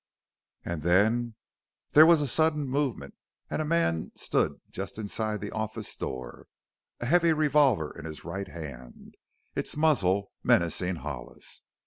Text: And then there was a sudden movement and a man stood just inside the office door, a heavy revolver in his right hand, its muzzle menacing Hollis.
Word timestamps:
And 0.65 0.81
then 0.81 1.35
there 1.91 2.07
was 2.07 2.21
a 2.21 2.27
sudden 2.27 2.65
movement 2.67 3.13
and 3.51 3.61
a 3.61 3.63
man 3.65 4.11
stood 4.15 4.59
just 4.71 4.97
inside 4.97 5.41
the 5.41 5.51
office 5.51 5.95
door, 5.95 6.47
a 7.01 7.05
heavy 7.05 7.33
revolver 7.33 7.95
in 7.95 8.05
his 8.05 8.23
right 8.25 8.47
hand, 8.47 9.13
its 9.55 9.77
muzzle 9.77 10.31
menacing 10.41 10.95
Hollis. 10.95 11.61